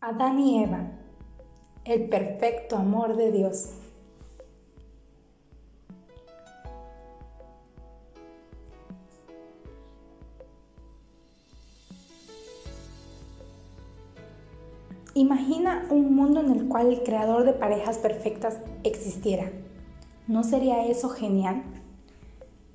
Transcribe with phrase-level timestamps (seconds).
[0.00, 0.92] Adán y Eva,
[1.84, 3.70] el perfecto amor de Dios.
[15.14, 19.50] Imagina un mundo en el cual el creador de parejas perfectas existiera.
[20.28, 21.64] ¿No sería eso genial?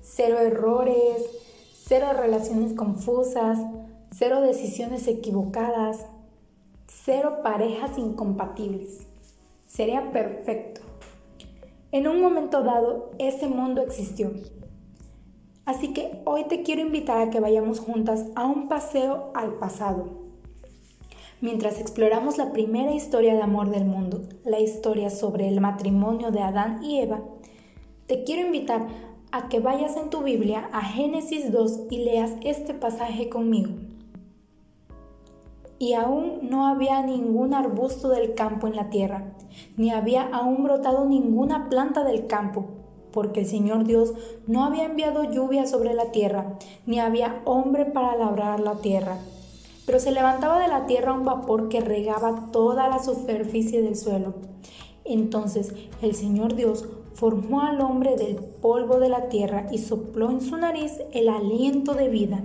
[0.00, 1.24] Cero errores,
[1.84, 3.58] cero relaciones confusas,
[4.12, 6.06] cero decisiones equivocadas,
[7.08, 9.08] cero parejas incompatibles.
[9.64, 10.82] Sería perfecto.
[11.90, 14.30] En un momento dado, ese mundo existió.
[15.64, 20.06] Así que hoy te quiero invitar a que vayamos juntas a un paseo al pasado.
[21.40, 26.42] Mientras exploramos la primera historia de amor del mundo, la historia sobre el matrimonio de
[26.42, 27.22] Adán y Eva,
[28.06, 28.86] te quiero invitar
[29.32, 33.70] a que vayas en tu Biblia a Génesis 2 y leas este pasaje conmigo
[35.78, 39.32] y aún no había ningún arbusto del campo en la tierra,
[39.76, 42.66] ni había aún brotado ninguna planta del campo,
[43.12, 44.12] porque el Señor Dios
[44.46, 49.18] no había enviado lluvia sobre la tierra, ni había hombre para labrar la tierra.
[49.86, 54.34] Pero se levantaba de la tierra un vapor que regaba toda la superficie del suelo.
[55.04, 60.40] Entonces el Señor Dios formó al hombre del polvo de la tierra y sopló en
[60.40, 62.42] su nariz el aliento de vida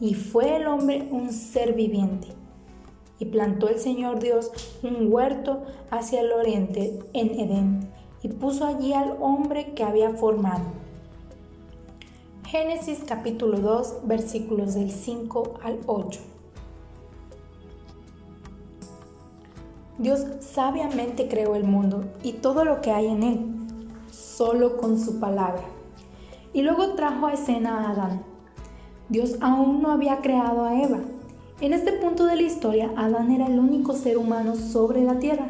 [0.00, 2.39] y fue el hombre un ser viviente.
[3.20, 4.50] Y plantó el Señor Dios
[4.82, 7.88] un huerto hacia el oriente en Edén,
[8.22, 10.64] y puso allí al hombre que había formado.
[12.48, 16.20] Génesis capítulo 2 versículos del 5 al 8.
[19.98, 23.46] Dios sabiamente creó el mundo y todo lo que hay en él,
[24.10, 25.62] solo con su palabra.
[26.52, 28.30] Y luego trajo a escena a Adán
[29.10, 31.00] Dios aún no había creado a Eva.
[31.60, 35.46] En este punto de la historia, Adán era el único ser humano sobre la tierra.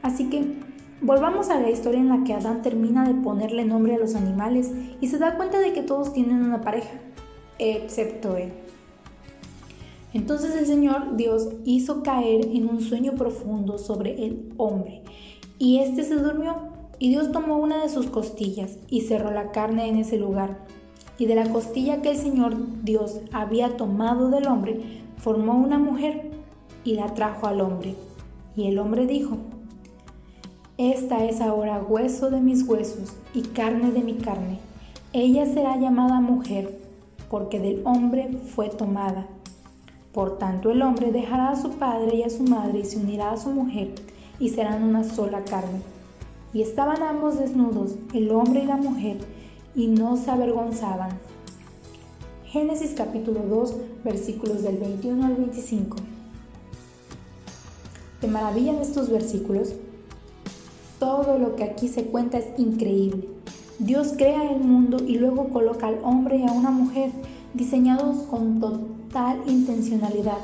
[0.00, 0.54] Así que
[1.02, 4.70] volvamos a la historia en la que Adán termina de ponerle nombre a los animales
[5.00, 7.00] y se da cuenta de que todos tienen una pareja,
[7.58, 8.52] excepto él.
[10.14, 15.02] Entonces el Señor Dios hizo caer en un sueño profundo sobre el hombre,
[15.58, 16.54] y éste se durmió,
[17.00, 20.58] y Dios tomó una de sus costillas y cerró la carne en ese lugar
[21.18, 26.30] y de la costilla que el Señor Dios había tomado del hombre, formó una mujer
[26.84, 27.96] y la trajo al hombre.
[28.56, 29.36] Y el hombre dijo,
[30.78, 34.58] Esta es ahora hueso de mis huesos y carne de mi carne.
[35.12, 36.78] Ella será llamada mujer,
[37.28, 39.26] porque del hombre fue tomada.
[40.12, 43.32] Por tanto el hombre dejará a su padre y a su madre y se unirá
[43.32, 43.94] a su mujer,
[44.38, 45.80] y serán una sola carne.
[46.54, 49.18] Y estaban ambos desnudos, el hombre y la mujer,
[49.78, 51.10] y no se avergonzaban.
[52.46, 55.96] Génesis capítulo 2 versículos del 21 al 25.
[58.20, 59.74] ¿Te maravillan estos versículos?
[60.98, 63.28] Todo lo que aquí se cuenta es increíble.
[63.78, 67.12] Dios crea el mundo y luego coloca al hombre y a una mujer
[67.54, 70.38] diseñados con total intencionalidad.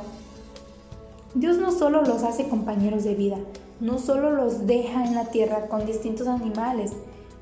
[1.35, 3.39] Dios no solo los hace compañeros de vida,
[3.81, 6.93] no solo los deja en la tierra con distintos animales,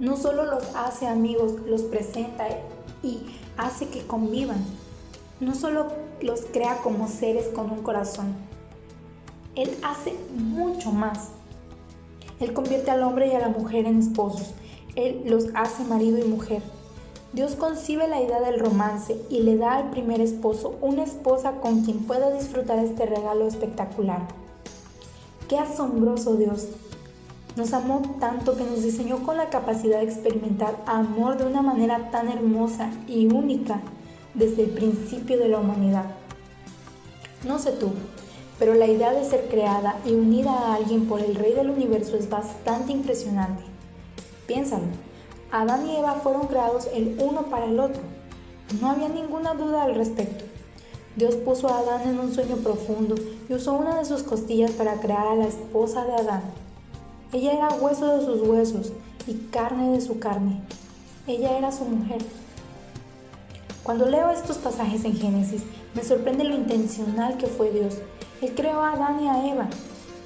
[0.02, 2.48] no solo los hace amigos, los presenta
[3.04, 3.20] y
[3.56, 4.58] hace que convivan.
[5.38, 8.34] No solo los crea como seres con un corazón.
[9.54, 11.28] Él hace mucho más.
[12.40, 14.54] Él convierte al hombre y a la mujer en esposos.
[14.96, 16.62] Él los hace marido y mujer.
[17.32, 21.84] Dios concibe la idea del romance y le da al primer esposo una esposa con
[21.84, 24.26] quien pueda disfrutar este regalo espectacular.
[25.48, 26.66] Qué asombroso Dios.
[27.56, 32.10] Nos amó tanto que nos diseñó con la capacidad de experimentar amor de una manera
[32.10, 33.80] tan hermosa y única
[34.32, 36.06] desde el principio de la humanidad.
[37.46, 37.90] No sé tú,
[38.58, 42.16] pero la idea de ser creada y unida a alguien por el Rey del Universo
[42.16, 43.62] es bastante impresionante.
[44.46, 44.86] Piénsalo,
[45.50, 48.00] Adán y Eva fueron creados el uno para el otro.
[48.80, 50.44] No había ninguna duda al respecto.
[51.16, 53.16] Dios puso a Adán en un sueño profundo
[53.48, 56.42] y usó una de sus costillas para crear a la esposa de Adán,
[57.32, 58.92] ella era hueso de sus huesos
[59.26, 60.60] y carne de su carne.
[61.26, 62.20] Ella era su mujer.
[63.82, 65.62] Cuando leo estos pasajes en Génesis,
[65.94, 67.96] me sorprende lo intencional que fue Dios.
[68.42, 69.66] Él creó a Adán y a Eva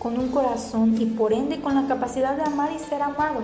[0.01, 3.41] con un corazón y por ende con la capacidad de amar y ser amado.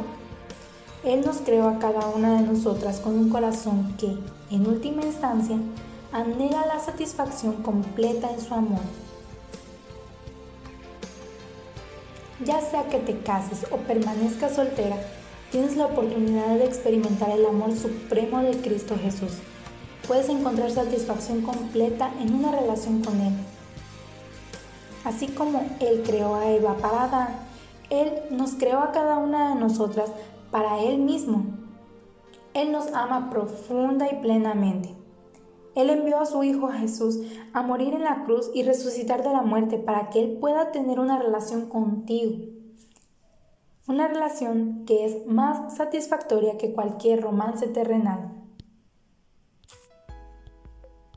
[1.04, 4.18] Él nos creó a cada una de nosotras con un corazón que,
[4.50, 5.56] en última instancia,
[6.12, 8.80] anhela la satisfacción completa en su amor.
[12.44, 14.96] Ya sea que te cases o permanezcas soltera,
[15.52, 19.38] tienes la oportunidad de experimentar el amor supremo de Cristo Jesús.
[20.08, 23.32] Puedes encontrar satisfacción completa en una relación con Él.
[25.04, 27.28] Así como Él creó a Eva para Adán,
[27.90, 30.10] Él nos creó a cada una de nosotras
[30.50, 31.44] para Él mismo.
[32.54, 35.01] Él nos ama profunda y plenamente.
[35.74, 37.20] Él envió a su Hijo Jesús
[37.52, 41.00] a morir en la cruz y resucitar de la muerte para que Él pueda tener
[41.00, 42.46] una relación contigo.
[43.88, 48.41] Una relación que es más satisfactoria que cualquier romance terrenal.